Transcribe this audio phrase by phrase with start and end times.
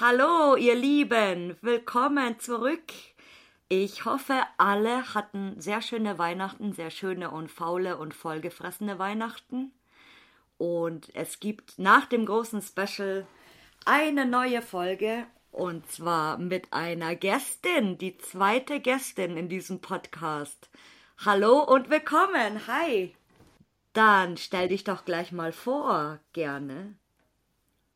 [0.00, 2.92] Hallo, ihr Lieben, willkommen zurück.
[3.68, 9.72] Ich hoffe, alle hatten sehr schöne Weihnachten, sehr schöne und faule und vollgefressene Weihnachten.
[10.56, 13.26] Und es gibt nach dem großen Special
[13.86, 20.70] eine neue Folge und zwar mit einer Gästin, die zweite Gästin in diesem Podcast.
[21.24, 22.68] Hallo und willkommen.
[22.68, 23.16] Hi.
[23.94, 26.94] Dann stell dich doch gleich mal vor, gerne.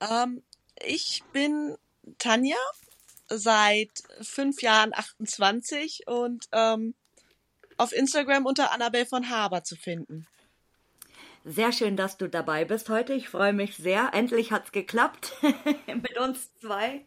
[0.01, 0.43] Ähm,
[0.85, 1.77] ich bin
[2.19, 2.57] Tanja,
[3.29, 6.95] seit fünf Jahren 28 und ähm,
[7.77, 10.27] auf Instagram unter Annabelle von Haber zu finden.
[11.45, 13.15] Sehr schön, dass du dabei bist heute.
[13.15, 14.11] Ich freue mich sehr.
[14.13, 15.33] Endlich hat es geklappt
[15.87, 17.05] mit uns zwei.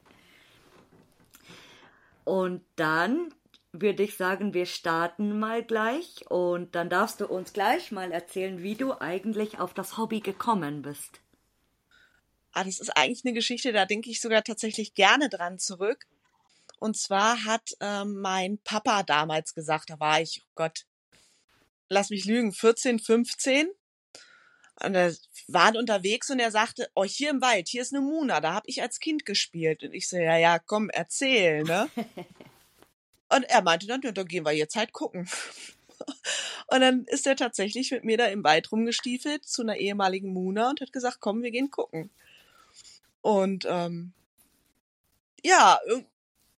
[2.25, 3.33] Und dann
[3.71, 8.61] würde ich sagen, wir starten mal gleich und dann darfst du uns gleich mal erzählen,
[8.61, 11.21] wie du eigentlich auf das Hobby gekommen bist.
[12.57, 16.07] Ah, das ist eigentlich eine Geschichte, da denke ich sogar tatsächlich gerne dran zurück.
[16.79, 20.85] Und zwar hat ähm, mein Papa damals gesagt, da war ich, oh Gott,
[21.89, 23.67] lass mich lügen, 14, 15.
[24.83, 25.13] Und wir
[25.47, 28.69] waren unterwegs und er sagte, oh, hier im Wald, hier ist eine Muna, da habe
[28.69, 29.83] ich als Kind gespielt.
[29.83, 31.89] Und ich so, ja, ja, komm, erzähl, ne?
[33.35, 35.29] und er meinte dann, ja, dann gehen wir jetzt halt gucken.
[36.67, 40.71] Und dann ist er tatsächlich mit mir da im Wald rumgestiefelt zu einer ehemaligen Muna
[40.71, 42.09] und hat gesagt, komm, wir gehen gucken.
[43.25, 44.13] Und ähm,
[45.43, 45.79] ja,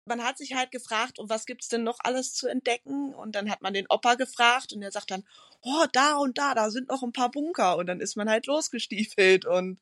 [0.06, 3.14] man hat sich halt gefragt, und was gibt's denn noch alles zu entdecken?
[3.14, 5.24] Und dann hat man den Opa gefragt und der sagt dann,
[5.62, 7.78] oh, da und da, da sind noch ein paar Bunker.
[7.78, 9.80] Und dann ist man halt losgestiefelt und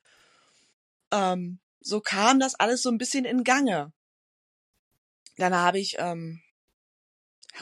[1.11, 3.93] ähm, so kam das alles so ein bisschen in Gange.
[5.37, 6.41] Dann habe ich ähm,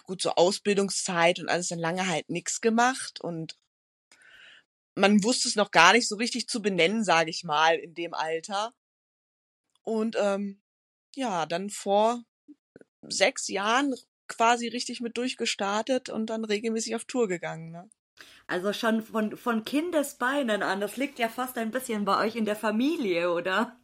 [0.06, 3.56] gut so Ausbildungszeit und alles dann lange halt nix gemacht und
[4.95, 8.16] man wusste es noch gar nicht so richtig zu benennen, sage ich mal, in dem
[8.16, 8.74] Alter.
[9.84, 10.62] Und ähm,
[11.16, 12.24] ja, dann vor
[13.02, 13.96] sechs Jahren
[14.28, 17.72] quasi richtig mit durchgestartet und dann regelmäßig auf Tour gegangen.
[17.72, 17.90] Ne?
[18.47, 20.80] Also schon von, von Kindesbeinen an.
[20.80, 23.78] Das liegt ja fast ein bisschen bei euch in der Familie, oder?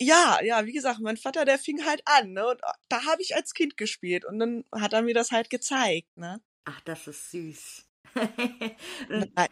[0.00, 2.46] Ja, ja, wie gesagt, mein Vater, der fing halt an, ne?
[2.46, 6.14] Und da habe ich als Kind gespielt und dann hat er mir das halt gezeigt,
[6.18, 6.42] ne?
[6.64, 7.88] Ach, das ist süß.
[9.08, 9.48] Nein.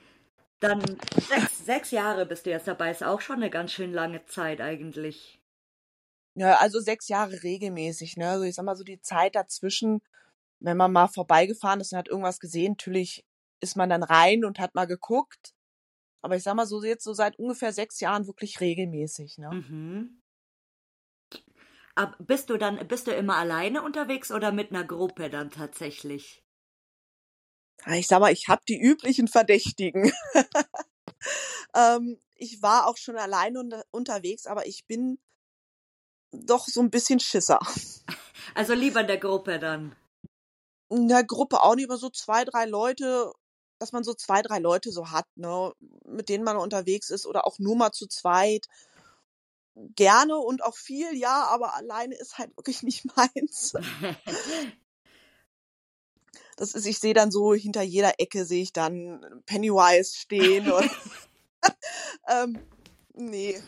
[0.60, 0.81] Dann
[1.28, 4.60] sechs, sechs Jahre bist du jetzt dabei, ist auch schon eine ganz schön lange Zeit
[4.60, 5.38] eigentlich.
[6.37, 8.28] Ja, also sechs Jahre regelmäßig, ne?
[8.31, 10.03] Also ich sag mal so die Zeit dazwischen,
[10.60, 13.25] wenn man mal vorbeigefahren ist und hat irgendwas gesehen, natürlich
[13.60, 15.54] ist man dann rein und hat mal geguckt.
[16.22, 19.50] Aber ich sag mal so jetzt so seit ungefähr sechs Jahren wirklich regelmäßig, ne?
[19.50, 20.22] Mhm.
[21.97, 26.44] Aber bist du dann, bist du immer alleine unterwegs oder mit einer Gruppe dann tatsächlich?
[27.93, 30.12] Ich sag mal, ich habe die üblichen Verdächtigen.
[31.75, 35.19] ähm, ich war auch schon alleine unter unterwegs, aber ich bin
[36.33, 37.61] doch so ein bisschen Schisser.
[38.55, 39.97] Also lieber in der Gruppe dann.
[40.91, 43.33] In der Gruppe auch lieber so zwei, drei Leute,
[43.79, 45.73] dass man so zwei, drei Leute so hat, ne,
[46.05, 48.67] mit denen man unterwegs ist oder auch nur mal zu zweit.
[49.75, 53.73] Gerne und auch viel, ja, aber alleine ist halt wirklich nicht meins.
[56.56, 60.91] Das ist, ich sehe dann so hinter jeder Ecke sehe ich dann Pennywise stehen und
[62.28, 62.59] ähm,
[63.15, 63.60] nee,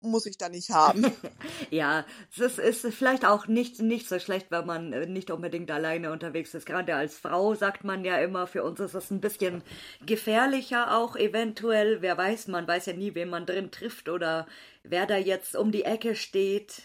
[0.00, 1.04] muss ich da nicht haben.
[1.70, 5.70] ja, es ist, ist vielleicht auch nicht, nicht so schlecht, wenn man äh, nicht unbedingt
[5.70, 6.66] alleine unterwegs ist.
[6.66, 9.62] Gerade als Frau sagt man ja immer, für uns ist es ein bisschen
[10.06, 12.02] gefährlicher auch eventuell.
[12.02, 14.46] Wer weiß, man weiß ja nie, wen man drin trifft oder
[14.82, 16.82] wer da jetzt um die Ecke steht.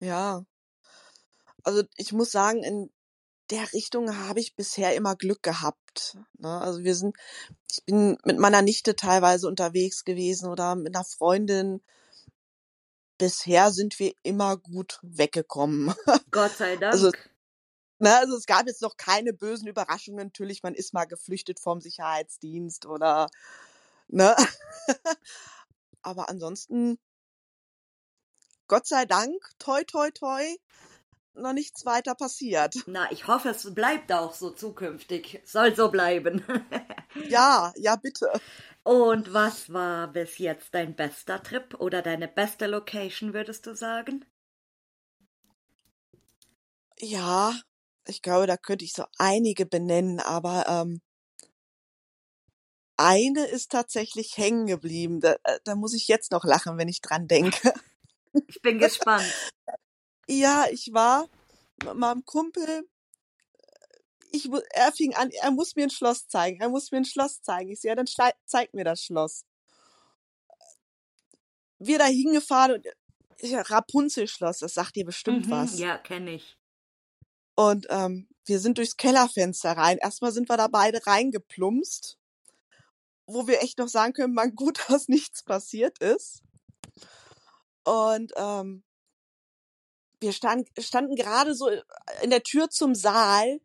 [0.00, 0.44] Ja.
[1.62, 2.90] Also ich muss sagen, in
[3.50, 6.16] der Richtung habe ich bisher immer Glück gehabt.
[6.38, 6.60] Ne?
[6.60, 7.16] Also wir sind,
[7.70, 11.82] ich bin mit meiner Nichte teilweise unterwegs gewesen oder mit einer Freundin.
[13.18, 15.94] Bisher sind wir immer gut weggekommen.
[16.30, 16.94] Gott sei Dank.
[16.94, 17.10] Also,
[17.98, 20.26] ne, also es gab jetzt noch keine bösen Überraschungen.
[20.26, 23.28] Natürlich, man ist mal geflüchtet vom Sicherheitsdienst oder
[24.08, 24.34] ne.
[26.02, 26.98] Aber ansonsten,
[28.68, 30.56] Gott sei Dank, toi toi toi,
[31.34, 32.74] noch nichts weiter passiert.
[32.86, 35.40] Na, ich hoffe, es bleibt auch so zukünftig.
[35.44, 36.44] Soll so bleiben.
[37.28, 38.30] ja, ja, bitte.
[38.82, 44.24] Und was war bis jetzt dein bester Trip oder deine beste Location, würdest du sagen?
[46.98, 47.54] Ja,
[48.06, 51.00] ich glaube, da könnte ich so einige benennen, aber ähm,
[52.96, 55.20] eine ist tatsächlich hängen geblieben.
[55.20, 57.72] Da, äh, da muss ich jetzt noch lachen, wenn ich dran denke.
[58.46, 59.24] Ich bin gespannt.
[60.30, 61.28] Ja, ich war
[61.84, 62.88] mit meinem Kumpel.
[64.30, 66.60] Ich, er fing an, er muss mir ein Schloss zeigen.
[66.60, 67.70] Er muss mir ein Schloss zeigen.
[67.70, 68.06] Ich sehe, ja, dann
[68.46, 69.44] zeig mir das Schloss.
[71.80, 72.86] Wir da hingefahren und
[73.40, 75.78] ja, Rapunzel-Schloss, das sagt dir bestimmt Mhm, was.
[75.78, 76.56] ja, kenne ich.
[77.56, 79.98] Und ähm, wir sind durchs Kellerfenster rein.
[79.98, 82.18] Erstmal sind wir da beide reingeplumpst,
[83.26, 86.42] wo wir echt noch sagen können, man gut, dass nichts passiert ist.
[87.84, 88.84] Und ähm,
[90.20, 91.68] wir stand, standen gerade so
[92.22, 93.60] in der Tür zum Saal.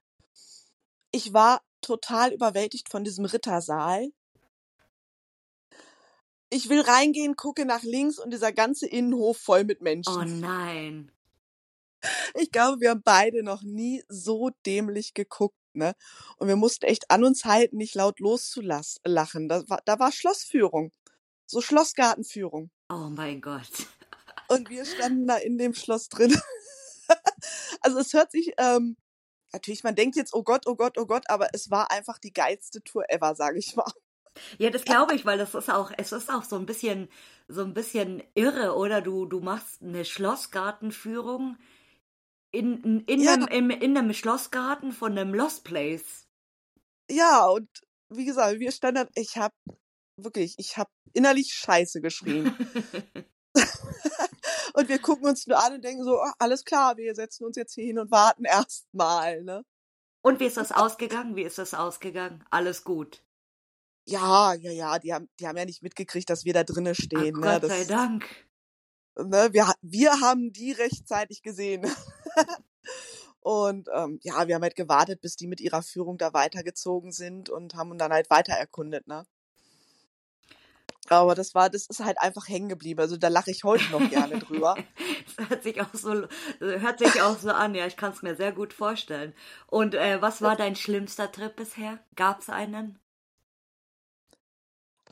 [1.12, 4.12] Ich war total überwältigt von diesem Rittersaal.
[6.50, 10.16] Ich will reingehen, gucke nach links und dieser ganze Innenhof voll mit Menschen.
[10.16, 11.12] Oh nein.
[12.36, 15.96] Ich glaube, wir haben beide noch nie so dämlich geguckt, ne?
[16.38, 19.50] Und wir mussten echt an uns halten, nicht laut loszulachen.
[19.50, 20.92] Da war, da war Schlossführung.
[21.48, 22.69] So Schlossgartenführung.
[22.90, 23.88] Oh mein Gott.
[24.47, 26.36] Und wir standen da in dem Schloss drin.
[27.81, 28.97] also es hört sich, ähm,
[29.53, 32.33] natürlich, man denkt jetzt, oh Gott, oh Gott, oh Gott, aber es war einfach die
[32.33, 33.92] geilste Tour ever, sage ich mal.
[34.57, 37.09] Ja, das glaube ich, weil das ist auch, es ist auch so ein bisschen,
[37.47, 39.01] so ein bisschen irre, oder?
[39.01, 41.57] Du, du machst eine Schlossgartenführung
[42.51, 43.33] in, in, in, Ja.
[43.33, 46.27] einem, im, in einem Schlossgarten von einem Lost Place.
[47.09, 47.69] Ja, und
[48.09, 49.53] wie gesagt, wir standen, ich hab
[50.18, 52.56] wirklich, ich hab innerlich Scheiße geschrien.
[54.75, 57.56] und wir gucken uns nur an und denken so, oh, alles klar, wir setzen uns
[57.56, 59.63] jetzt hier hin und warten erstmal, ne?
[60.22, 61.36] Und wie ist das ausgegangen?
[61.36, 62.44] Wie ist das ausgegangen?
[62.50, 63.24] Alles gut.
[64.07, 67.04] Ja, ja, ja, die haben, die haben ja nicht mitgekriegt, dass wir da drinnen Ach,
[67.04, 67.60] stehen, ne?
[67.60, 68.25] Gott Das, sei Dank.
[69.16, 69.50] ne?
[69.54, 71.86] Wir, wir haben die rechtzeitig gesehen.
[73.39, 77.50] und ähm, ja, wir haben halt gewartet, bis die mit ihrer Führung da weitergezogen sind
[77.50, 79.25] und haben dann halt weiter erkundet, ne?
[81.10, 83.00] Aber das war, das ist halt einfach hängen geblieben.
[83.00, 84.75] Also da lache ich heute noch gerne drüber.
[85.38, 86.28] Das hört sich auch so,
[86.60, 89.34] hört sich auch so an, ja, ich kann es mir sehr gut vorstellen.
[89.68, 92.00] Und äh, was war dein schlimmster Trip bisher?
[92.16, 93.00] Gab's einen?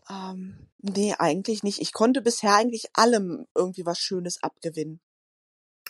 [0.09, 1.79] Ähm, nee, eigentlich nicht.
[1.79, 4.99] Ich konnte bisher eigentlich allem irgendwie was Schönes abgewinnen.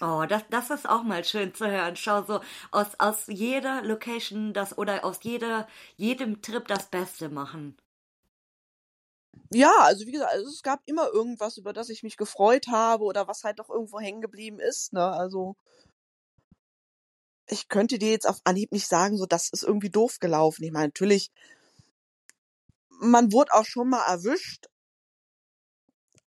[0.01, 1.95] Oh, das, das ist auch mal schön zu hören.
[1.95, 2.41] Schau so
[2.71, 5.67] aus, aus jeder Location das oder aus jeder,
[5.97, 7.77] jedem Trip das Beste machen.
[9.51, 13.03] Ja, also wie gesagt, also es gab immer irgendwas, über das ich mich gefreut habe
[13.03, 15.05] oder was halt doch irgendwo hängen geblieben ist, ne?
[15.11, 15.55] Also
[17.47, 20.63] ich könnte dir jetzt auf Anhieb nicht sagen, so das ist irgendwie doof gelaufen.
[20.63, 21.31] Ich meine, natürlich,
[23.01, 24.67] man wurde auch schon mal erwischt,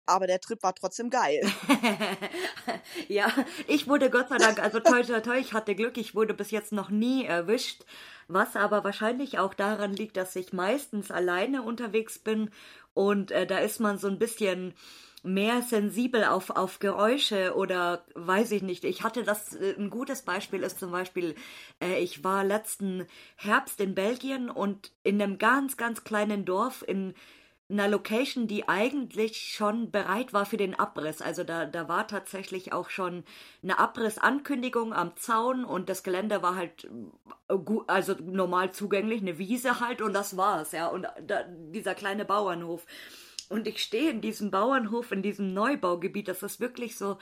[0.06, 1.42] aber der Trip war trotzdem geil.
[3.08, 3.32] ja,
[3.68, 6.52] ich wurde Gott sei Dank, also toi toi toi, ich hatte Glück, ich wurde bis
[6.52, 7.86] jetzt noch nie erwischt,
[8.28, 12.50] was aber wahrscheinlich auch daran liegt, dass ich meistens alleine unterwegs bin
[12.94, 14.74] und äh, da ist man so ein bisschen
[15.24, 18.84] mehr sensibel auf, auf Geräusche oder weiß ich nicht.
[18.84, 21.36] Ich hatte das, äh, ein gutes Beispiel ist zum Beispiel,
[21.81, 23.07] äh, ich war letzten
[23.38, 27.16] Herbst in Belgien und in einem ganz, ganz kleinen Dorf in
[27.74, 31.22] einer Location, die eigentlich schon bereit war für den Abriss.
[31.22, 33.24] Also da, da war tatsächlich auch schon
[33.62, 36.88] eine Abrissankündigung am Zaun und das Gelände war halt
[37.50, 37.56] äh,
[37.88, 40.88] also normal zugänglich, eine Wiese halt und das war's, ja.
[40.88, 42.86] Und da, dieser kleine Bauernhof.
[43.50, 46.27] Und ich stehe in diesem Bauernhof, in diesem Neubaugebiet.
[46.27, 47.18] Das ist wirklich so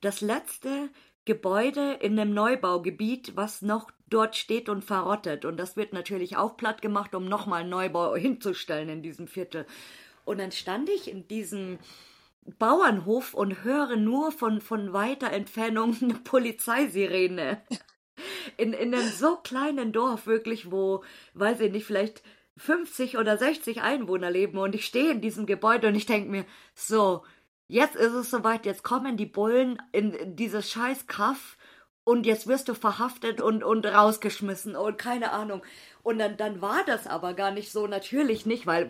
[0.00, 0.88] das letzte
[1.26, 5.44] Gebäude in einem Neubaugebiet, was noch dort steht und verrottet.
[5.44, 9.66] Und das wird natürlich auch platt gemacht, um nochmal Neubau hinzustellen in diesem Viertel.
[10.24, 11.78] Und dann stand ich in diesem
[12.58, 17.60] Bauernhof und höre nur von, von weiter Entfernung eine Polizeisirene.
[18.56, 21.04] In, in einem so kleinen Dorf wirklich, wo,
[21.34, 22.22] weiß ich nicht, vielleicht
[22.56, 26.46] 50 oder 60 Einwohner leben und ich stehe in diesem Gebäude und ich denke mir,
[26.74, 27.22] so,
[27.68, 31.56] jetzt ist es soweit, jetzt kommen die Bullen in dieses scheiß Kaff
[32.04, 35.62] und jetzt wirst du verhaftet und, und rausgeschmissen und keine Ahnung.
[36.04, 38.88] Und dann, dann war das aber gar nicht so, natürlich nicht, weil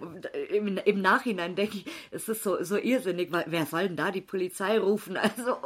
[0.50, 4.10] im, im Nachhinein denke ich, es ist so, so irrsinnig, weil wer soll denn da
[4.10, 5.18] die Polizei rufen?
[5.36, 5.56] Also,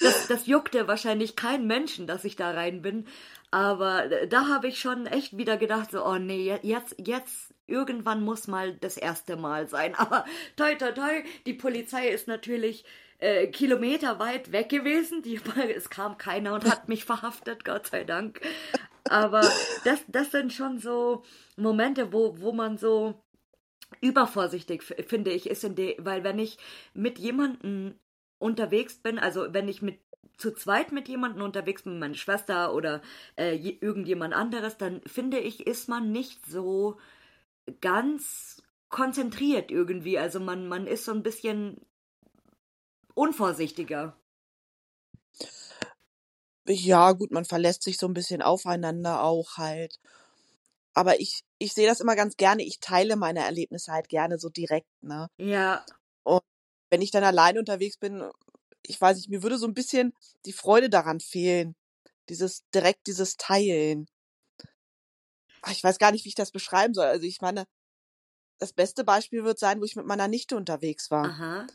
[0.00, 3.06] das, das juckte wahrscheinlich keinen Menschen, dass ich da rein bin.
[3.50, 8.48] Aber da habe ich schon echt wieder gedacht, so, oh nee, jetzt, jetzt, irgendwann muss
[8.48, 9.94] mal das erste Mal sein.
[9.98, 10.24] Aber
[10.56, 12.84] toi, toi, toi, die Polizei ist natürlich
[13.18, 15.22] äh, kilometerweit weg gewesen.
[15.22, 15.40] Die,
[15.76, 18.40] es kam keiner und hat mich verhaftet, Gott sei Dank.
[19.06, 21.22] Aber das, das sind schon so
[21.56, 23.14] Momente, wo, wo man so
[24.00, 26.58] übervorsichtig, finde ich, ist in de, weil wenn ich
[26.94, 27.94] mit jemandem
[28.38, 30.00] unterwegs bin, also wenn ich mit
[30.36, 33.02] zu zweit mit jemandem unterwegs bin, meine Schwester oder
[33.36, 36.98] äh, je- irgendjemand anderes, dann finde ich, ist man nicht so
[37.80, 40.18] ganz konzentriert irgendwie.
[40.18, 41.80] Also man, man ist so ein bisschen
[43.14, 44.16] unvorsichtiger.
[46.66, 50.00] Ja, gut, man verlässt sich so ein bisschen aufeinander auch halt.
[50.94, 52.62] Aber ich, ich sehe das immer ganz gerne.
[52.62, 55.28] Ich teile meine Erlebnisse halt gerne so direkt, ne?
[55.36, 55.84] Ja,
[56.94, 58.22] wenn ich dann allein unterwegs bin,
[58.86, 60.14] ich weiß nicht, mir würde so ein bisschen
[60.46, 61.74] die Freude daran fehlen.
[62.28, 64.06] Dieses, direkt dieses Teilen.
[65.64, 67.06] Ach, Ich weiß gar nicht, wie ich das beschreiben soll.
[67.06, 67.64] Also ich meine,
[68.58, 71.26] das beste Beispiel wird sein, wo ich mit meiner Nichte unterwegs war.
[71.26, 71.66] Aha.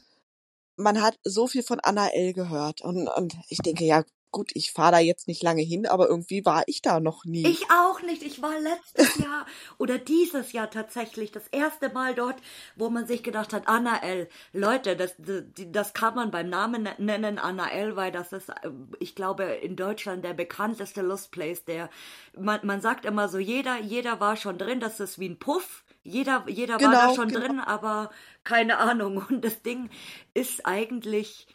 [0.77, 2.33] Man hat so viel von Anna L.
[2.33, 6.07] gehört und, und ich denke, ja gut, ich fahre da jetzt nicht lange hin, aber
[6.07, 7.47] irgendwie war ich da noch nie.
[7.47, 8.23] Ich auch nicht.
[8.23, 9.45] Ich war letztes Jahr
[9.77, 12.35] oder dieses Jahr tatsächlich das erste Mal dort,
[12.75, 14.29] wo man sich gedacht hat, Anna L.
[14.53, 18.69] Leute, das, das, das kann man beim Namen nennen, Anna L., weil das ist, äh,
[18.99, 21.65] ich glaube, in Deutschland der bekannteste Lost Place.
[21.65, 21.89] Der,
[22.37, 25.83] man, man sagt immer so, jeder, jeder war schon drin, das ist wie ein Puff.
[26.03, 27.39] Jeder, jeder war da Genau, schon genau.
[27.41, 28.09] drin, aber
[28.43, 29.23] keine Ahnung.
[29.29, 29.89] Und das Ding
[30.33, 31.47] ist eigentlich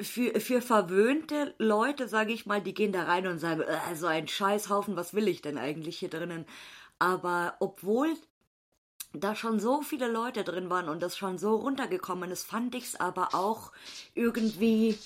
[0.00, 4.06] für, für verwöhnte Leute, sage ich mal, die gehen da rein und sagen, äh, so
[4.06, 6.46] ein Scheißhaufen, was will ich denn eigentlich hier drinnen?
[6.98, 8.14] Aber obwohl
[9.12, 12.96] da schon so viele Leute drin waren und das schon so runtergekommen ist, fand ich's
[12.96, 13.72] aber auch
[14.14, 14.98] irgendwie,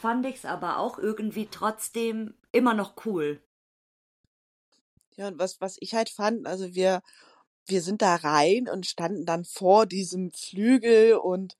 [0.00, 3.42] fand ich's aber auch irgendwie trotzdem immer noch cool.
[5.16, 7.02] Ja, und was, was ich halt fand, also wir,
[7.66, 11.56] wir sind da rein und standen dann vor diesem Flügel und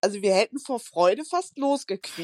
[0.00, 1.58] also wir hätten vor Freude fast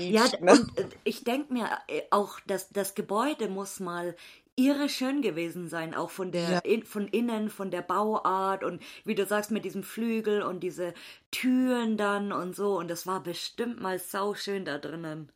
[0.09, 0.59] Ja, losgequietscht, d- ne?
[0.59, 4.16] und äh, ich denke mir äh, auch, dass das Gebäude muss mal
[4.56, 8.83] irre schön gewesen sein, auch von Ja, der in, von innen, von der Bauart und
[9.04, 10.95] wie du sagst mit diesem Flügel und diese
[11.30, 15.30] Türen dann und so und das war bestimmt mal sauschön da drinnen.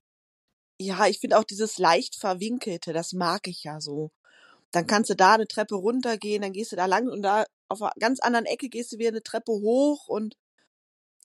[0.81, 4.11] ja, ich finde auch dieses leicht verwinkelte, das mag ich ja so.
[4.73, 7.83] Dann kannst du da eine Treppe runtergehen, dann gehst du da lang und da auf
[7.83, 10.37] einer ganz anderen Ecke gehst du wieder eine Treppe hoch und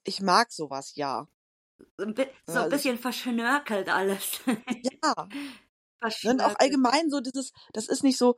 [0.06, 1.28] ich mag sowas, ja.
[2.48, 4.40] So ein Also bisschen verschnörkelt alles.
[4.84, 5.30] ja.
[6.24, 6.60] Ne, Und auch Verschnörkelt.
[6.60, 8.36] allgemein so dieses, das ist nicht so,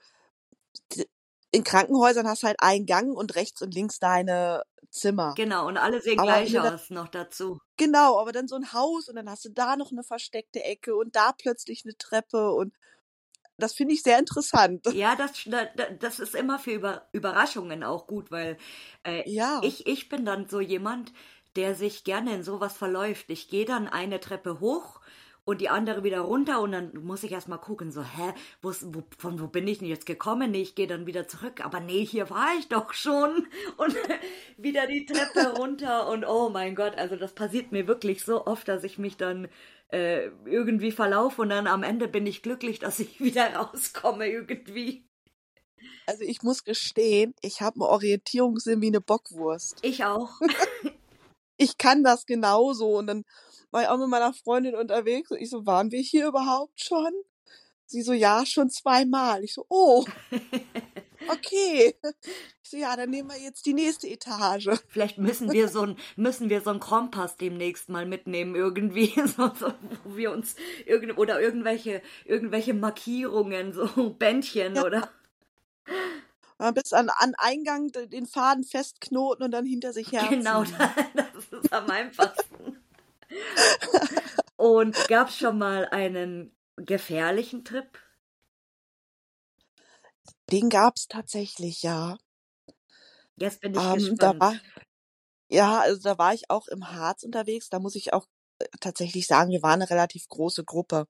[1.51, 5.38] in Krankenhäusern hast du halt einen Gang und rechts und links deine Zimmer.
[5.38, 7.59] Genau, und alle sehen Aber gleich aus noch dazu.
[7.77, 10.95] genau, aber dann so ein Haus und dann hast du da noch eine versteckte Ecke
[10.95, 12.74] und da plötzlich eine Treppe und
[13.57, 14.86] das finde ich sehr interessant.
[14.89, 18.57] Ja, das, da- da- das ist immer für Über Überraschungen auch gut, weil
[19.03, 21.12] äh, Ja, ich, ich bin dann so jemand,
[21.58, 23.30] der sich gerne in sowas verläuft.
[23.30, 25.02] Ich gehe dann eine Treppe hoch
[25.48, 28.74] und die andere wieder runter und dann muss ich erstmal gucken, so, hä, wo,
[29.18, 30.52] von wo bin ich denn jetzt gekommen?
[30.52, 31.64] Nee, ich gehe dann wieder zurück.
[31.64, 33.48] Aber nee, hier war ich doch schon.
[33.78, 33.96] Und
[34.58, 38.68] wieder die Treppe runter und oh mein Gott, also das passiert mir wirklich so oft,
[38.68, 39.48] dass ich mich dann
[39.90, 45.08] äh, irgendwie verlaufe und dann am Ende bin ich glücklich, dass ich wieder rauskomme irgendwie.
[46.08, 49.80] also ich muss gestehen, ich habe einen Orientierungssinn wie eine Bockwurst.
[49.84, 50.42] Ich auch.
[51.58, 53.24] Ich kann das genauso und dann
[53.72, 57.12] war ich auch mit meiner Freundin unterwegs und ich so, waren wir hier überhaupt schon?
[57.86, 59.44] Sie so, ja, schon zweimal.
[59.44, 60.06] Ich so, oh,
[61.30, 61.96] okay.
[62.64, 64.70] Ich so, ja, dann nehmen wir jetzt die nächste Etage.
[64.90, 69.52] Vielleicht müssen wir so ein, müssen wir so einen Kompass demnächst mal mitnehmen, irgendwie, so,
[69.56, 69.74] so,
[70.04, 75.10] wo wir uns irgend, oder irgendwelche, irgendwelche Markierungen, so Bändchen Ja, oder.
[76.60, 80.78] Man bis an, an Eingang den Faden festknoten und dann hinter sich Genau, herziehen.
[81.14, 82.78] das ist am einfachsten.
[84.56, 88.00] Und gab es schon mal einen gefährlichen Trip?
[90.52, 92.18] Den gab's tatsächlich, ja.
[93.38, 94.64] Jetzt bin ich Ähm, da war, gespannt.
[95.50, 97.70] ja, also da war ich auch im Harz unterwegs.
[97.70, 98.26] Da muss ich auch
[98.60, 101.08] äh, tatsächlich sagen, wir waren eine relativ große Gruppe.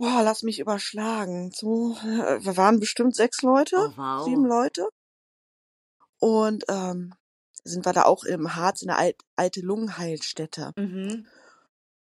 [0.00, 1.50] Boah, lass mich überschlagen.
[1.54, 4.48] So, äh, wir waren bestimmt sechs Leute, Oh, sieben wow.
[4.48, 4.88] Leute.
[6.18, 7.12] Und ähm,
[7.64, 10.72] sind wir da auch im Harz in der Alt alte Lungenheilstätte.
[10.76, 11.26] Mhm.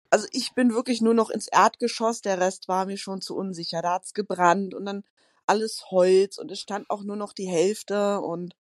[0.09, 3.81] Also ich bin wirklich nur noch ins Erdgeschoss, der Rest war mir schon zu unsicher.
[3.81, 5.05] Da hat's gebrannt und dann
[5.45, 8.57] alles Holz und es stand auch nur noch die Hälfte und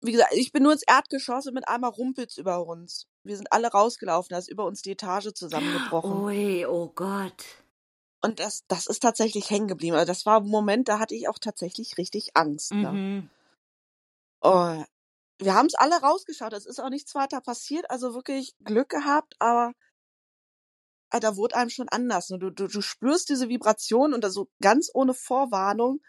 [0.00, 3.06] wie gesagt, ich bin nur ins Erdgeschoss und mit einmal rumpelt's über uns.
[3.26, 6.24] Wir sind alle rausgelaufen, da ist über uns die Etage zusammengebrochen.
[6.24, 7.44] Ui, oh Gott.
[8.22, 9.96] Und das, das ist tatsächlich hängen geblieben.
[9.96, 12.72] Also das war ein Moment, da hatte ich auch tatsächlich richtig Angst.
[12.72, 12.92] Ne?
[12.92, 13.30] Mhm.
[14.40, 14.82] Oh,
[15.38, 16.52] wir haben es alle rausgeschaut.
[16.52, 17.90] Es ist auch nichts weiter passiert.
[17.90, 19.72] Also wirklich Glück gehabt, aber
[21.10, 22.28] äh, da wurde einem schon anders.
[22.28, 26.00] Du, du, du spürst diese Vibration und so ganz ohne Vorwarnung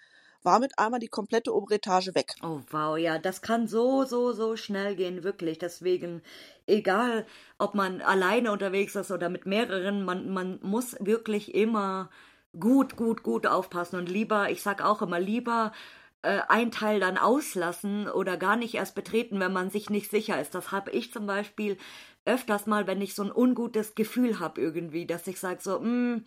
[0.43, 2.33] war mit einmal die komplette obere Etage weg.
[2.41, 5.57] Oh wow, ja, das kann so, so, so schnell gehen, wirklich.
[5.59, 6.21] Deswegen,
[6.65, 7.25] egal,
[7.57, 12.09] ob man alleine unterwegs ist oder mit mehreren, man, man muss wirklich immer
[12.59, 15.71] gut, gut, gut aufpassen und lieber, ich sag auch immer, lieber
[16.21, 20.39] äh, ein Teil dann auslassen oder gar nicht erst betreten, wenn man sich nicht sicher
[20.41, 20.55] ist.
[20.55, 21.77] Das habe ich zum Beispiel
[22.25, 26.25] öfters mal, wenn ich so ein ungutes Gefühl habe irgendwie, dass ich sage so, mm,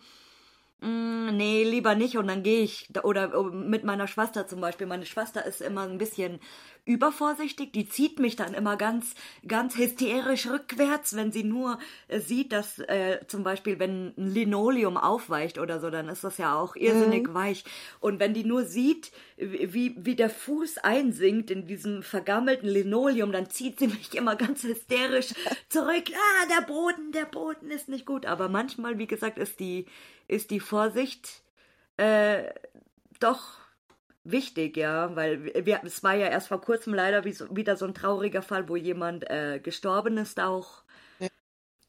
[0.83, 2.17] Mm, nee, lieber nicht.
[2.17, 4.87] Und dann gehe ich, oder mit meiner Schwester zum Beispiel.
[4.87, 6.39] Meine Schwester ist immer ein bisschen
[6.85, 7.71] übervorsichtig.
[7.71, 9.13] Die zieht mich dann immer ganz,
[9.47, 14.97] ganz hysterisch rückwärts, wenn sie nur äh, sieht, dass äh, zum Beispiel, wenn ein Linoleum
[14.97, 17.33] aufweicht oder so, dann ist das ja auch irrsinnig mhm.
[17.33, 17.63] weich.
[17.99, 23.49] Und wenn die nur sieht, wie, wie der Fuß einsinkt in diesem vergammelten Linoleum, dann
[23.49, 25.33] zieht sie mich immer ganz hysterisch
[25.69, 26.05] zurück.
[26.11, 28.25] Ah, der Boden, der Boden ist nicht gut.
[28.25, 29.85] Aber manchmal, wie gesagt, ist die,
[30.27, 31.43] ist die Vorsicht
[31.97, 32.43] äh,
[33.19, 33.60] doch
[34.23, 37.85] wichtig, ja, weil wir, es war ja erst vor kurzem leider wie so, wieder so
[37.85, 40.83] ein trauriger Fall, wo jemand äh, gestorben ist auch,
[41.19, 41.27] ja.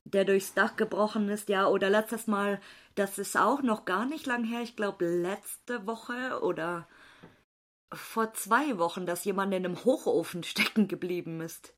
[0.04, 2.60] der durchs Dach gebrochen ist, ja, oder letztes Mal,
[2.94, 6.88] das ist auch noch gar nicht lang her, ich glaube letzte Woche oder
[7.92, 11.74] vor zwei Wochen, dass jemand in einem Hochofen stecken geblieben ist.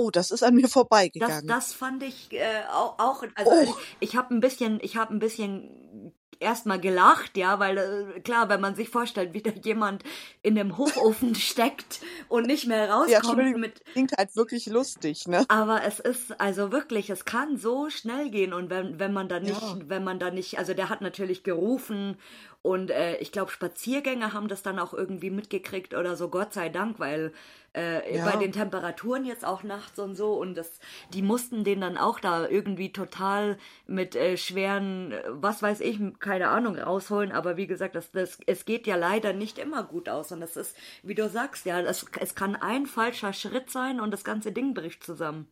[0.00, 1.48] Oh, das ist an mir vorbeigegangen.
[1.48, 3.62] Das, das fand ich äh, auch, auch, also oh.
[4.00, 6.07] ich, ich habe ein bisschen, ich habe ein bisschen
[6.40, 10.04] erstmal gelacht, ja, weil äh, klar, wenn man sich vorstellt, wie da jemand
[10.42, 15.44] in dem Hochofen steckt und nicht mehr rauskommt ja, mit klingt halt wirklich lustig, ne?
[15.48, 19.40] Aber es ist also wirklich, es kann so schnell gehen und wenn wenn man da
[19.40, 19.76] nicht, ja.
[19.86, 22.16] wenn man da nicht, also der hat natürlich gerufen
[22.62, 26.68] und äh, ich glaube, Spaziergänger haben das dann auch irgendwie mitgekriegt oder so, Gott sei
[26.68, 27.32] Dank, weil
[27.74, 28.24] äh, ja.
[28.24, 30.80] bei den Temperaturen jetzt auch nachts und so und das,
[31.14, 36.48] die mussten den dann auch da irgendwie total mit äh, schweren, was weiß ich, keine
[36.48, 37.30] Ahnung, rausholen.
[37.30, 40.56] Aber wie gesagt, das, das, es geht ja leider nicht immer gut aus und das
[40.56, 44.50] ist, wie du sagst, ja, das, es kann ein falscher Schritt sein und das ganze
[44.50, 45.48] Ding bricht zusammen.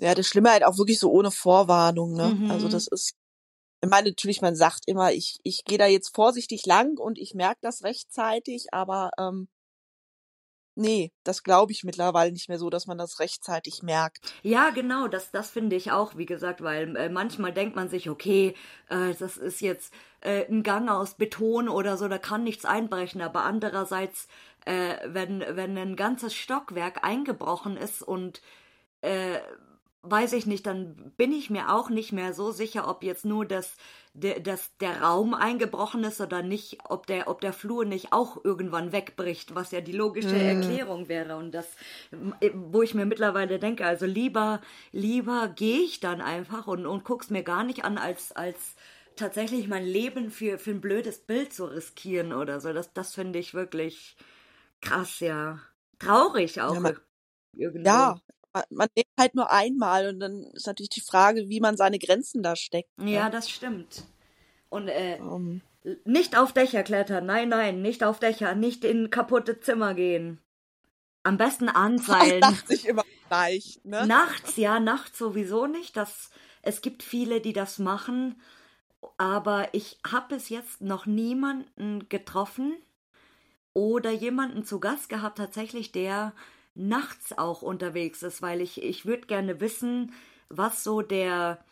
[0.00, 2.34] Ja, das Schlimme halt auch wirklich so ohne Vorwarnung, ne?
[2.34, 2.50] Mhm.
[2.50, 3.14] Also das ist
[3.84, 7.34] ich meine, natürlich, man sagt immer, ich, ich gehe da jetzt vorsichtig lang und ich
[7.34, 9.48] merke das rechtzeitig, aber ähm,
[10.74, 14.32] nee, das glaube ich mittlerweile nicht mehr so, dass man das rechtzeitig merkt.
[14.42, 18.08] Ja, genau, das, das finde ich auch, wie gesagt, weil äh, manchmal denkt man sich,
[18.08, 18.54] okay,
[18.88, 23.20] äh, das ist jetzt äh, ein Gang aus Beton oder so, da kann nichts einbrechen,
[23.20, 24.28] aber andererseits,
[24.64, 28.40] äh, wenn, wenn ein ganzes Stockwerk eingebrochen ist und
[29.02, 29.40] äh,
[30.04, 33.46] weiß ich nicht, dann bin ich mir auch nicht mehr so sicher, ob jetzt nur
[33.46, 33.76] das,
[34.12, 38.44] der, das, der Raum eingebrochen ist oder nicht, ob der, ob der Flur nicht auch
[38.44, 40.62] irgendwann wegbricht, was ja die logische mhm.
[40.62, 41.36] Erklärung wäre.
[41.36, 41.66] Und das,
[42.52, 44.60] wo ich mir mittlerweile denke, also lieber,
[44.92, 48.74] lieber gehe ich dann einfach und, und guck's mir gar nicht an, als, als
[49.16, 52.72] tatsächlich mein Leben für, für ein blödes Bild zu riskieren oder so.
[52.72, 54.16] Das, das finde ich wirklich
[54.80, 55.60] krass, ja.
[55.98, 56.74] Traurig auch.
[56.74, 56.96] Ja, man,
[57.56, 58.16] ja,
[58.70, 62.42] man lebt halt nur einmal und dann ist natürlich die Frage, wie man seine Grenzen
[62.42, 62.96] da steckt.
[62.98, 63.12] Ne?
[63.12, 64.04] Ja, das stimmt.
[64.68, 65.60] Und äh, um.
[66.04, 70.40] nicht auf Dächer klettern, nein, nein, nicht auf Dächer, nicht in kaputte Zimmer gehen.
[71.22, 72.40] Am besten anseilen.
[72.40, 74.06] Nachts sich immer leicht, ne?
[74.06, 75.96] Nachts, ja, nachts sowieso nicht.
[75.96, 76.30] Das,
[76.62, 78.40] es gibt viele, die das machen,
[79.16, 82.74] aber ich habe bis jetzt noch niemanden getroffen
[83.72, 86.34] oder jemanden zu Gast gehabt, tatsächlich, der
[86.74, 90.12] nachts auch unterwegs ist, weil ich, ich würde gerne wissen,
[90.48, 91.64] was so der,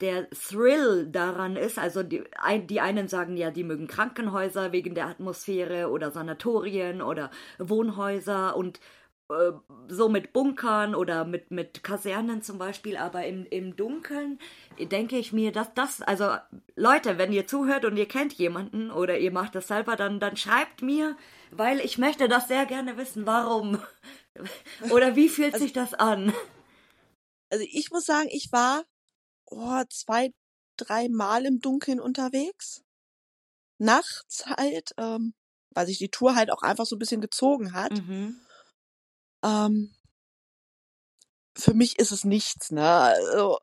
[0.00, 1.78] der Thrill daran ist.
[1.78, 2.24] Also die,
[2.68, 8.80] die einen sagen ja, die mögen Krankenhäuser wegen der Atmosphäre oder Sanatorien oder Wohnhäuser und
[9.28, 9.52] äh,
[9.88, 14.38] so mit Bunkern oder mit, mit Kasernen zum Beispiel, aber im, im Dunkeln
[14.78, 16.36] denke ich mir, dass das, also
[16.74, 20.36] Leute, wenn ihr zuhört und ihr kennt jemanden oder ihr macht das selber, dann, dann
[20.36, 21.16] schreibt mir,
[21.50, 23.80] weil ich möchte das sehr gerne wissen, warum.
[24.90, 26.34] Oder wie fühlt also, sich das an?
[27.50, 28.84] Also ich muss sagen, ich war
[29.46, 30.32] oh, zwei,
[30.76, 32.84] drei Mal im Dunkeln unterwegs.
[33.78, 35.34] Nachts halt, ähm,
[35.70, 37.92] weil sich die Tour halt auch einfach so ein bisschen gezogen hat.
[37.92, 38.40] Mhm.
[39.42, 39.94] Ähm,
[41.54, 42.86] für mich ist es nichts, ne?
[42.86, 43.58] Also,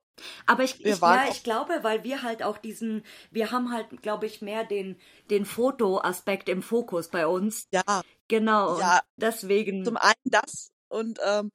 [0.46, 4.26] aber ich, ich, ja, ich glaube, weil wir halt auch diesen, wir haben halt, glaube
[4.26, 7.68] ich, mehr den, den Fotoaspekt im Fokus bei uns.
[7.72, 8.04] Ja.
[8.28, 8.80] Genau.
[8.80, 9.02] Ja.
[9.18, 9.84] deswegen.
[9.84, 11.52] Zum einen das und ähm,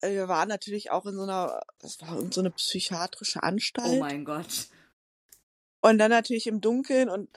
[0.00, 3.88] wir waren natürlich auch in so einer, das war so eine psychiatrische oh Anstalt.
[3.88, 4.68] Oh mein Gott.
[5.80, 7.28] Und dann natürlich im Dunkeln und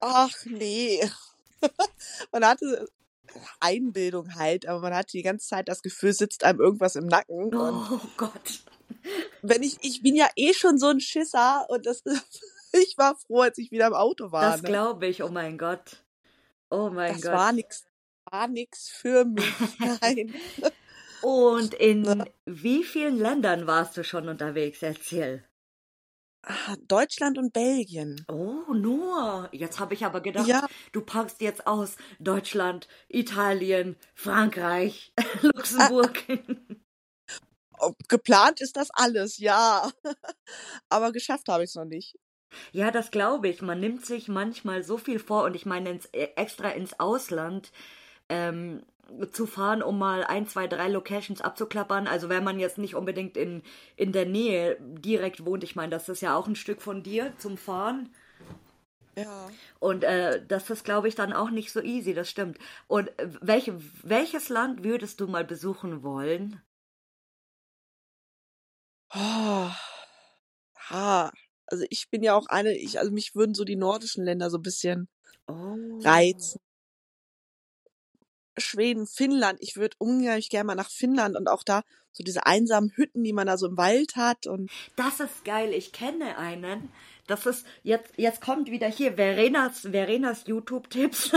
[0.00, 1.00] ach nee.
[2.32, 2.88] man hatte
[3.60, 7.50] Einbildung halt, aber man hatte die ganze Zeit das Gefühl, sitzt einem irgendwas im Nacken.
[7.54, 8.60] Oh Gott
[9.42, 12.02] wenn ich, ich bin ja eh schon so ein Schisser und das
[12.72, 14.52] ich war froh, als ich wieder im Auto war.
[14.52, 14.68] Das ne?
[14.68, 16.02] glaube ich, oh mein Gott.
[16.70, 17.32] Oh mein das Gott.
[17.32, 17.84] Das war nix,
[18.30, 19.44] war nix für mich.
[20.00, 20.34] Nein.
[21.22, 24.82] und in wie vielen Ländern warst du schon unterwegs?
[24.82, 25.44] Erzähl.
[26.88, 28.24] Deutschland und Belgien.
[28.28, 29.48] Oh, nur.
[29.52, 30.66] Jetzt habe ich aber gedacht, ja.
[30.92, 36.22] du packst jetzt aus Deutschland, Italien, Frankreich, Luxemburg.
[38.08, 39.90] Geplant ist das alles, ja.
[40.88, 42.18] Aber geschafft habe ich es noch nicht.
[42.72, 43.62] Ja, das glaube ich.
[43.62, 47.72] Man nimmt sich manchmal so viel vor und ich meine ins, äh, extra ins Ausland
[48.28, 48.84] ähm,
[49.32, 52.06] zu fahren, um mal ein, zwei, drei Locations abzuklappern.
[52.06, 53.62] Also wenn man jetzt nicht unbedingt in,
[53.96, 57.32] in der Nähe direkt wohnt, ich meine, das ist ja auch ein Stück von dir
[57.38, 58.10] zum Fahren.
[59.16, 59.50] Ja.
[59.78, 62.58] Und äh, das ist, glaube ich, dann auch nicht so easy, das stimmt.
[62.88, 66.60] Und äh, welche, welches Land würdest du mal besuchen wollen?
[69.14, 69.70] Oh.
[70.90, 71.32] Ha.
[71.66, 74.58] Also ich bin ja auch eine, ich, also mich würden so die nordischen Länder so
[74.58, 75.08] ein bisschen
[75.46, 75.76] Oh.
[76.02, 76.60] reizen.
[78.56, 79.58] Schweden, Finnland.
[79.60, 83.32] Ich würde unglaublich gerne mal nach Finnland und auch da so diese einsamen Hütten, die
[83.32, 85.72] man da so im Wald hat und Das ist geil.
[85.72, 86.90] Ich kenne einen.
[87.26, 91.32] Das ist jetzt jetzt kommt wieder hier Verenas Verenas YouTube Tipps.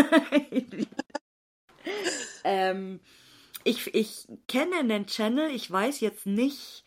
[2.43, 2.99] ähm,
[3.63, 5.49] ich ich kenne einen Channel.
[5.49, 6.84] Ich weiß jetzt nicht,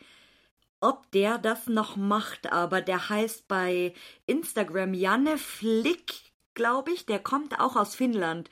[0.81, 3.93] ob der das noch macht, aber der heißt bei
[4.27, 6.15] Instagram Janne Flick,
[6.55, 7.07] glaube ich.
[7.07, 8.51] Der kommt auch aus Finnland.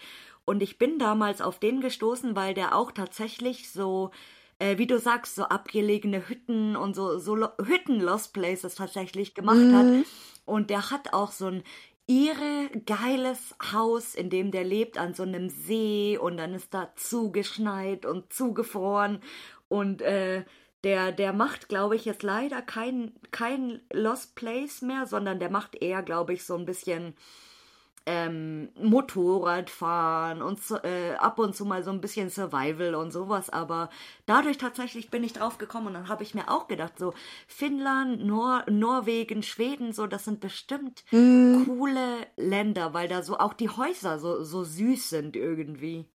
[0.49, 4.13] Und ich bin damals auf den gestoßen, weil der auch tatsächlich so,
[4.59, 9.75] äh, wie du sagst, so abgelegene Hütten und so, so Lo Hütten-Lost Places tatsächlich gemacht
[9.75, 9.85] hat.
[9.85, 10.05] Mhm.
[10.47, 11.65] Und der hat auch so ein
[12.07, 16.95] irre geiles Haus, in dem der lebt, an so einem See und dann ist da
[16.97, 19.21] zugeschneit und zugefroren.
[19.69, 20.47] Und äh,
[20.83, 25.75] der, der macht, glaube ich, jetzt leider kein, kein Lost Place mehr, sondern der macht
[25.75, 27.15] eher, glaube ich, so ein bisschen
[28.09, 33.51] ähm, Motorradfahren und so, äh, ab und zu mal so ein bisschen Survival und sowas,
[33.51, 33.91] aber
[34.27, 37.15] dadurch tatsächlich bin ich drauf gekommen und dann habe ich mir auch gedacht, so
[37.47, 41.69] Finnland, Nor Norwegen, Schweden, so, das sind bestimmt Mhm.
[41.69, 46.09] coole Länder, weil da so auch die Häuser so, so süß sind irgendwie.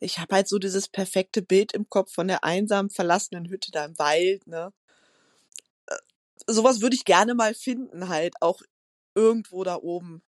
[0.00, 3.84] ich habe halt so dieses perfekte Bild im Kopf von der einsamen, verlassenen Hütte da
[3.84, 4.72] im Wald, ne?
[6.48, 8.60] Sowas würde ich gerne mal finden, halt, auch
[9.14, 10.22] irgendwo da oben.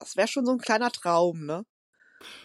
[0.00, 1.64] Das wäre schon so ein kleiner Traum, ne?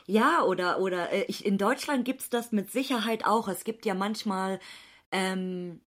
[0.08, 3.48] Ja, oder, oder äh, ich, in Deutschland gibt's das mit Sicherheit auch.
[3.48, 4.60] Es gibt ja manchmal
[5.12, 5.82] ähm,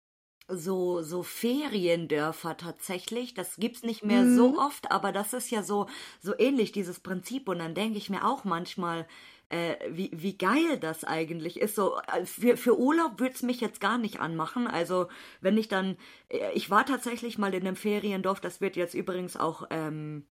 [0.47, 3.33] so, so Feriendörfer tatsächlich.
[3.33, 4.57] Das gibt's nicht mehr so Mhm.
[4.57, 5.87] oft, aber das ist ja so,
[6.21, 7.47] so ähnlich, dieses Prinzip.
[7.49, 9.07] Und dann denke ich mir auch manchmal,
[9.49, 11.75] äh, wie, wie geil das eigentlich ist.
[11.75, 14.67] So, äh, für, für Urlaub würd's mich jetzt gar nicht anmachen.
[14.67, 15.07] Also,
[15.41, 15.97] wenn ich dann,
[16.29, 20.27] äh, ich war tatsächlich mal in einem Feriendorf, das wird jetzt übrigens auch ähm,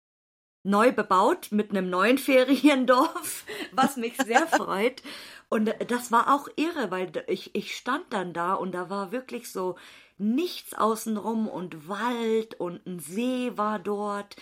[0.63, 5.03] neu bebaut mit einem neuen Feriendorf, was mich sehr freut.
[5.49, 9.51] Und das war auch irre, weil ich, ich stand dann da und da war wirklich
[9.51, 9.75] so
[10.17, 14.35] nichts außenrum und Wald und ein See war dort.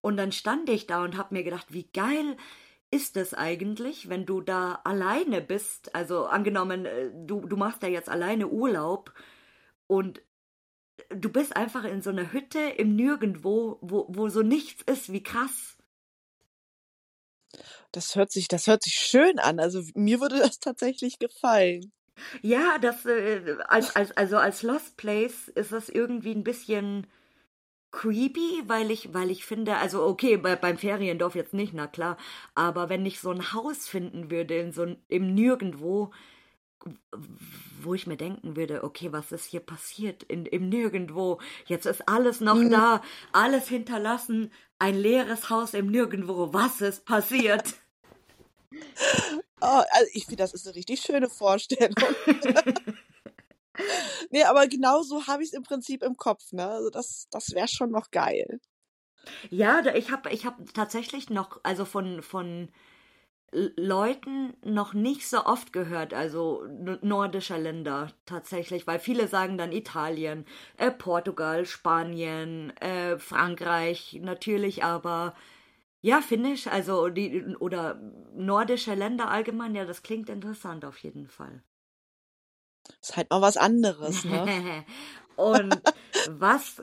[0.00, 2.36] Und dann stand ich da und hab mir gedacht, wie geil
[2.90, 5.94] ist es eigentlich, wenn du da alleine bist?
[5.94, 9.12] Also angenommen, äh, du, du machst da jetzt alleine Urlaub
[9.86, 10.20] und
[11.10, 15.22] du bist einfach in so einer Hütte im Nirgendwo, wo, wo so nichts ist, wie
[15.22, 15.76] krass.
[17.92, 19.60] Das hört sich, das hört sich schön an.
[19.60, 21.92] Also mir würde das tatsächlich gefallen.
[22.42, 27.06] Ja, das, äh, als, als, also als Lost Place ist das irgendwie ein bisschen
[27.90, 32.16] creepy, weil ich, weil ich finde, also okay, bei, beim Feriendorf jetzt nicht, na klar,
[32.54, 36.10] aber wenn ich so ein Haus finden würde, in so ein, im Nirgendwo,
[37.80, 41.40] wo ich mir denken würde, okay, was ist hier passiert in, im Nirgendwo?
[41.66, 42.70] Jetzt ist alles noch Mhm.
[42.70, 46.52] da, alles hinterlassen, ein leeres Haus im Nirgendwo.
[46.52, 47.74] Was ist passiert?
[49.64, 51.94] Oh, also ich finde, das ist eine richtig schöne Vorstellung.
[54.30, 56.66] nee, aber genau so habe ich es im Prinzip im Kopf, ne?
[56.66, 58.60] Also das, das wäre schon noch geil.
[59.50, 62.70] Ja, ich habe ich hab tatsächlich noch, also von, von
[63.52, 66.66] Leuten noch nicht so oft gehört, also
[67.02, 70.46] nordischer Länder tatsächlich, weil viele sagen dann Italien,
[70.78, 75.34] äh, Portugal, Spanien, äh, Frankreich natürlich, aber
[76.00, 78.00] ja, Finnisch, also die oder
[78.34, 81.62] nordische Länder allgemein, ja, das klingt interessant auf jeden Fall.
[83.00, 84.84] Ist halt mal was anderes, ne?
[85.36, 85.80] Und
[86.40, 86.82] was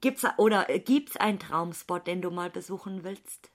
[0.00, 3.50] gibt's oder gibt's einen Traumspot, den du mal besuchen willst?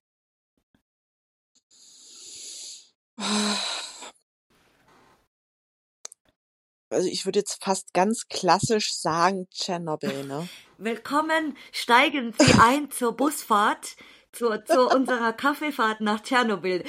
[6.90, 10.48] Also ich würde jetzt fast ganz klassisch sagen Tschernobyl, ne?
[10.78, 13.96] Willkommen, steigen Sie ein zur Busfahrt,
[14.32, 16.84] zu, zu unserer Kaffeefahrt nach Tschernobyl.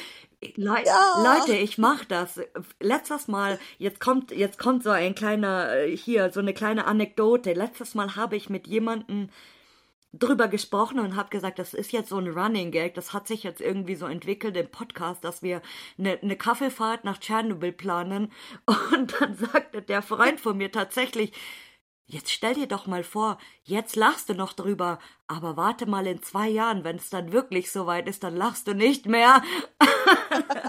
[0.56, 1.36] Le Ja.
[1.38, 2.38] Leute, ich mach das.
[2.80, 7.54] Letztes Mal, jetzt kommt, jetzt kommt so ein kleiner, äh, hier, so eine kleine Anekdote.
[7.54, 9.30] Letztes Mal habe ich mit jemandem
[10.18, 13.42] drüber gesprochen und habe gesagt, das ist jetzt so ein Running Gag, das hat sich
[13.42, 15.62] jetzt irgendwie so entwickelt im Podcast, dass wir
[15.98, 18.32] eine, eine Kaffeefahrt nach Tschernobyl planen.
[18.92, 21.32] Und dann sagte der Freund von mir tatsächlich,
[22.06, 26.22] Jetzt stell dir doch mal vor, jetzt lachst du noch drüber, aber warte mal in
[26.22, 29.42] zwei Jahren, wenn es dann wirklich soweit ist, dann lachst du nicht mehr.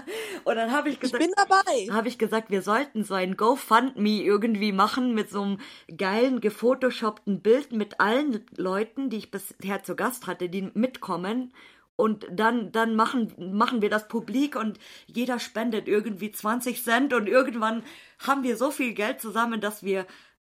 [0.44, 1.94] und dann habe ich gesagt, ich bin dabei.
[1.94, 5.58] Habe ich gesagt, wir sollten so ein GoFundMe irgendwie machen mit so einem
[5.96, 11.52] geilen gefotoshoppten Bild mit allen Leuten, die ich bisher zu Gast hatte, die mitkommen
[11.96, 17.26] und dann, dann machen, machen wir das publik und jeder spendet irgendwie 20 Cent und
[17.26, 17.82] irgendwann
[18.18, 20.06] haben wir so viel Geld zusammen, dass wir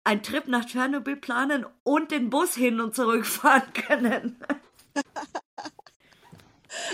[0.03, 4.37] einen Trip nach Tschernobyl planen und den Bus hin und zurück fahren können.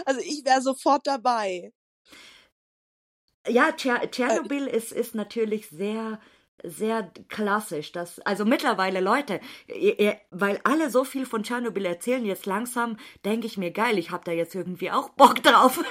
[0.05, 1.71] Also ich wäre sofort dabei.
[3.49, 6.19] Ja, Tschernobyl äh, ist, ist natürlich sehr,
[6.63, 7.91] sehr klassisch.
[7.91, 13.47] Das, also mittlerweile, Leute, ihr, weil alle so viel von Tschernobyl erzählen, jetzt langsam denke
[13.47, 15.83] ich mir, geil, ich habe da jetzt irgendwie auch Bock drauf.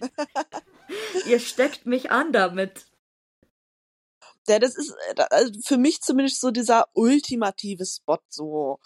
[1.26, 2.86] ihr steckt mich an damit.
[4.46, 8.78] Ja, das ist äh, also für mich zumindest so dieser ultimative Spot, so.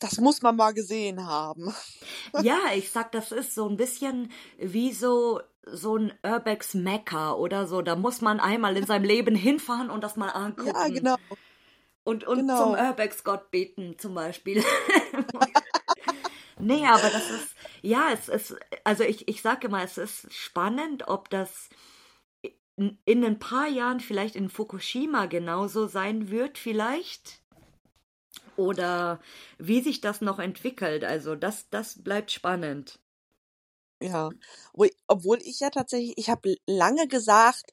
[0.00, 1.74] Das muss man mal gesehen haben.
[2.42, 7.66] Ja, ich sag, das ist so ein bisschen wie so so ein Urbex Mecca oder
[7.66, 7.82] so.
[7.82, 10.68] Da muss man einmal in seinem Leben hinfahren und das mal angucken.
[10.74, 11.16] Ja, genau.
[12.04, 12.64] Und, und genau.
[12.64, 14.62] zum Urbex Gott beten zum Beispiel.
[16.58, 21.08] nee, aber das ist, ja, es ist, also ich, ich sage mal, es ist spannend,
[21.08, 21.68] ob das
[22.76, 27.40] in ein paar Jahren vielleicht in Fukushima genauso sein wird, vielleicht.
[28.58, 29.20] Oder
[29.58, 31.04] wie sich das noch entwickelt.
[31.04, 32.98] Also das, das bleibt spannend.
[34.02, 34.30] Ja,
[35.06, 37.72] obwohl ich ja tatsächlich, ich habe lange gesagt,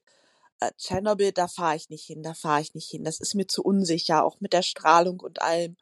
[0.59, 3.03] äh, Tschernobyl, da fahre ich nicht hin, da fahre ich nicht hin.
[3.03, 5.75] Das ist mir zu unsicher, auch mit der Strahlung und allem.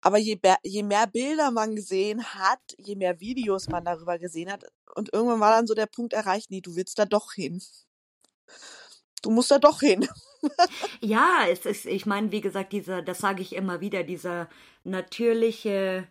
[0.00, 4.64] Aber je, je mehr Bilder man gesehen hat, je mehr Videos man darüber gesehen hat,
[4.94, 7.62] und irgendwann war dann so der Punkt erreicht, nee, du willst da doch hin.
[9.24, 10.06] Du musst da doch hin.
[11.00, 14.50] ja, es ist, ich meine, wie gesagt, dieser, das sage ich immer wieder, dieser
[14.84, 16.06] natürliche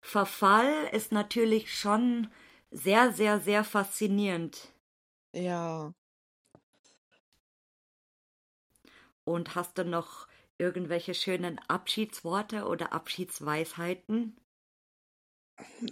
[0.00, 2.28] Verfall ist natürlich schon
[2.72, 4.72] sehr, sehr, sehr faszinierend.
[5.32, 5.92] Ja.
[9.24, 10.26] Und hast du noch
[10.58, 14.36] irgendwelche schönen Abschiedsworte oder Abschiedsweisheiten?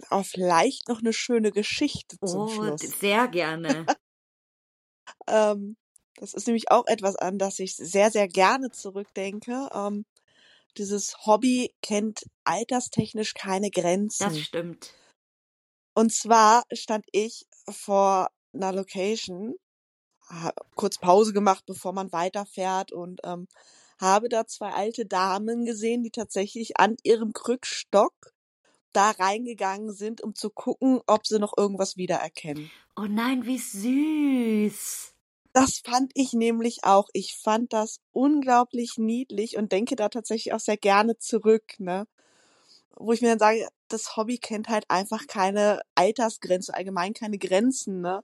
[0.09, 2.81] Auch vielleicht noch eine schöne Geschichte zum oh, Schluss.
[2.81, 3.85] Sehr gerne.
[5.27, 5.77] ähm,
[6.17, 9.69] das ist nämlich auch etwas, an das ich sehr, sehr gerne zurückdenke.
[9.73, 10.05] Ähm,
[10.77, 14.29] dieses Hobby kennt alterstechnisch keine Grenzen.
[14.29, 14.93] Das stimmt.
[15.95, 19.55] Und zwar stand ich vor einer Location,
[20.75, 23.47] kurz Pause gemacht, bevor man weiterfährt und ähm,
[23.99, 28.13] habe da zwei alte Damen gesehen, die tatsächlich an ihrem Krückstock
[28.93, 32.69] da reingegangen sind, um zu gucken, ob sie noch irgendwas wiedererkennen.
[32.95, 35.16] Oh nein, wie süß.
[35.57, 37.09] Das fand ich nämlich auch.
[37.13, 42.05] Ich fand das unglaublich niedlich und denke da tatsächlich auch sehr gerne zurück, ne?
[42.95, 48.01] Wo ich mir dann sage, das Hobby kennt halt einfach keine Altersgrenze, allgemein keine Grenzen,
[48.01, 48.23] ne?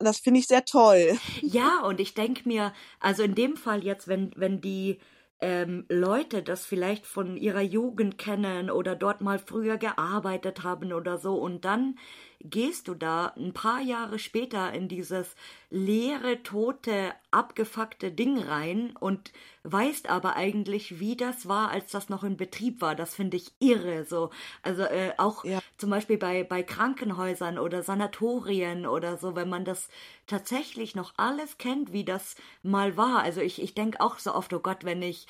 [0.00, 1.16] Das finde ich sehr toll.
[1.40, 4.98] Ja, und ich denke mir, also in dem Fall jetzt, wenn, wenn die
[5.40, 11.16] ähm, Leute das vielleicht von ihrer Jugend kennen oder dort mal früher gearbeitet haben oder
[11.16, 11.96] so und dann
[12.42, 15.36] gehst du da ein paar Jahre später in dieses
[15.68, 19.32] leere, tote, abgefuckte Ding rein und
[19.64, 22.94] weißt aber eigentlich, wie das war, als das noch in Betrieb war.
[22.94, 24.04] Das finde ich irre.
[24.04, 24.30] So,
[24.62, 25.60] also äh, auch ja.
[25.76, 29.88] zum Beispiel bei bei Krankenhäusern oder Sanatorien oder so, wenn man das
[30.26, 33.22] tatsächlich noch alles kennt, wie das mal war.
[33.22, 35.26] Also ich ich denke auch so oft, oh Gott, wenn ich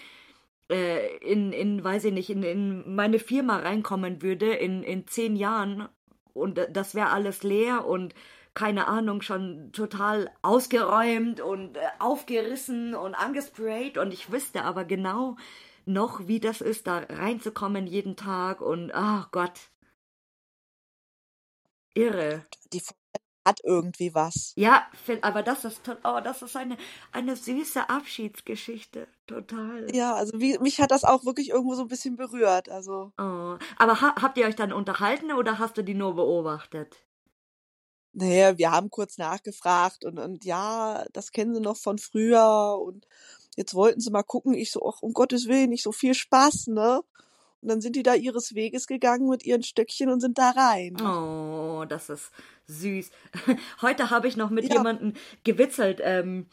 [0.70, 5.34] äh, in, in, weiß ich nicht, in, in meine Firma reinkommen würde in, in zehn
[5.34, 5.88] Jahren
[6.34, 8.14] und das wäre alles leer und
[8.54, 15.36] keine Ahnung, schon total ausgeräumt und äh, aufgerissen und angesprayt und ich wüsste aber genau
[15.86, 19.70] noch, wie das ist, da reinzukommen jeden Tag und ach Gott.
[21.94, 22.44] Irre.
[22.72, 22.82] Die
[23.44, 24.52] hat irgendwie was.
[24.56, 24.86] Ja,
[25.22, 26.76] aber das ist oh, das ist eine
[27.12, 29.94] eine süße Abschiedsgeschichte, total.
[29.94, 33.12] Ja, also wie, mich hat das auch wirklich irgendwo so ein bisschen berührt, also.
[33.18, 33.56] Oh.
[33.78, 36.96] Aber ha habt ihr euch dann unterhalten oder hast du die nur beobachtet?
[38.12, 43.06] Naja, wir haben kurz nachgefragt und, und ja, das kennen sie noch von früher und
[43.56, 44.52] jetzt wollten sie mal gucken.
[44.54, 47.02] Ich so, ach, um Gottes Willen, nicht so viel Spaß, ne?
[47.62, 50.96] Und dann sind die da ihres Weges gegangen mit ihren Stöckchen und sind da rein.
[51.00, 52.30] Oh, das ist
[52.66, 53.10] süß.
[53.82, 54.76] Heute habe ich noch mit ja.
[54.76, 55.12] jemandem
[55.44, 56.00] gewitzelt.
[56.02, 56.46] Ähm,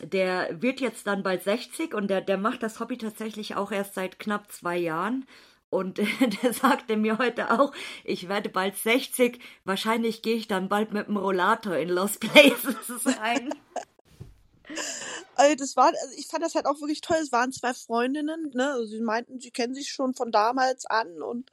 [0.00, 3.94] der wird jetzt dann bald 60 und der, der macht das Hobby tatsächlich auch erst
[3.94, 5.26] seit knapp zwei Jahren.
[5.68, 5.98] Und
[6.42, 7.72] der sagte mir heute auch,
[8.04, 13.06] ich werde bald 60, wahrscheinlich gehe ich dann bald mit dem Rollator in Lost Places
[13.20, 13.50] rein.
[15.34, 17.18] Also das war, also ich fand das halt auch wirklich toll.
[17.20, 18.72] Es waren zwei Freundinnen, ne?
[18.72, 21.50] Also sie meinten, sie kennen sich schon von damals an und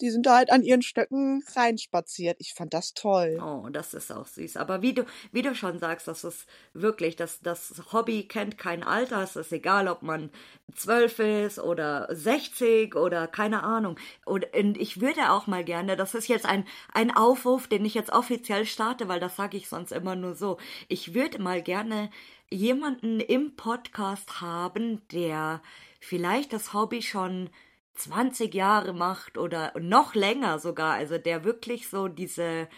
[0.00, 2.36] die sind da halt an ihren Stöcken reinspaziert.
[2.40, 3.38] Ich fand das toll.
[3.42, 4.56] Oh, das ist auch süß.
[4.56, 8.82] Aber wie du, wie du schon sagst, das ist wirklich, das, das Hobby kennt kein
[8.82, 9.22] Alter.
[9.22, 10.30] Es ist egal, ob man
[10.74, 13.98] zwölf ist oder sechzig oder keine Ahnung.
[14.24, 17.94] Und, und ich würde auch mal gerne, das ist jetzt ein, ein Aufruf, den ich
[17.94, 20.58] jetzt offiziell starte, weil das sage ich sonst immer nur so.
[20.88, 22.10] Ich würde mal gerne
[22.50, 25.62] jemanden im Podcast haben, der
[26.00, 27.50] vielleicht das Hobby schon
[27.94, 32.68] 20 Jahre macht oder noch länger sogar, also der wirklich so diese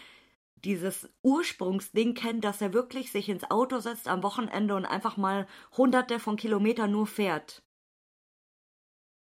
[0.63, 5.47] dieses Ursprungsding kennt, dass er wirklich sich ins Auto setzt am Wochenende und einfach mal
[5.75, 7.61] hunderte von Kilometern nur fährt.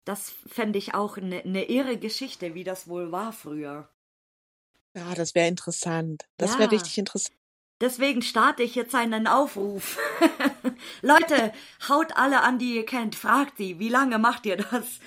[0.03, 3.89] Das fände ich auch eine ne irre Geschichte, wie das wohl war früher.
[4.95, 6.27] Ja, das wäre interessant.
[6.37, 6.59] Das ja.
[6.59, 7.38] wäre richtig interessant.
[7.81, 9.97] Deswegen starte ich jetzt einen Aufruf.
[11.01, 11.53] Leute,
[11.87, 13.15] haut alle an, die ihr kennt.
[13.15, 14.99] Fragt sie, wie lange macht ihr das?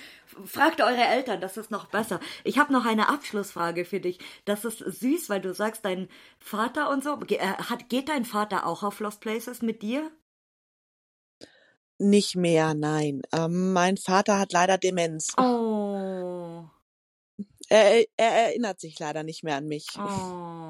[0.45, 2.19] Fragt eure Eltern, das ist noch besser.
[2.43, 4.17] Ich habe noch eine Abschlussfrage für dich.
[4.45, 6.09] Das ist süß, weil du sagst, dein
[6.39, 7.19] Vater und so.
[7.27, 10.11] Äh, hat, geht dein Vater auch auf Lost Places mit dir?
[11.99, 13.21] Nicht mehr, nein.
[13.31, 15.33] Ähm, mein Vater hat leider Demenz.
[15.37, 16.65] Oh.
[17.69, 19.87] Er, er erinnert sich leider nicht mehr an mich.
[19.97, 20.62] Oh.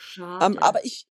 [0.00, 0.46] Schade.
[0.46, 1.06] Ähm, aber ich,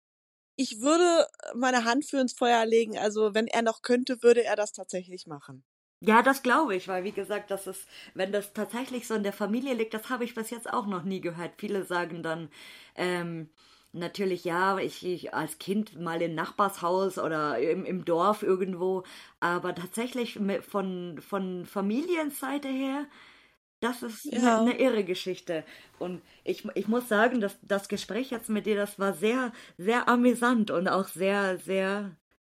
[0.56, 2.98] ich würde meine Hand für ins Feuer legen.
[2.98, 5.64] Also wenn er noch könnte, würde er das tatsächlich machen.
[6.00, 9.32] Ja, das glaube ich, weil wie gesagt, das ist, wenn das tatsächlich so in der
[9.32, 11.54] Familie liegt, das habe ich bis jetzt auch noch nie gehört.
[11.58, 12.50] Viele sagen dann,
[12.94, 13.50] ähm,
[13.92, 19.02] natürlich ja, ich, ich als Kind mal im Nachbarshaus oder im, im Dorf irgendwo,
[19.40, 23.06] aber tatsächlich von, von Familienseite her
[23.80, 24.60] das ist ja.
[24.60, 25.64] eine irre Geschichte.
[25.98, 30.08] Und ich, ich muss sagen, dass das Gespräch jetzt mit dir, das war sehr, sehr
[30.08, 32.16] amüsant und auch sehr, sehr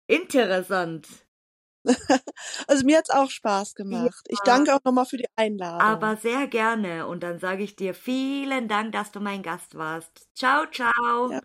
[0.07, 1.07] interessant.
[2.67, 4.25] Also mir hat es auch Spaß gemacht.
[4.29, 4.35] Ja.
[4.35, 5.81] Ich danke auch nochmal für die Einladung.
[5.81, 7.07] Aber sehr gerne.
[7.07, 10.29] Und dann sage ich dir vielen Dank, dass du mein Gast warst.
[10.35, 11.31] Ciao, ciao.
[11.31, 11.41] Ja.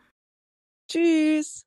[0.89, 1.65] Tschüss.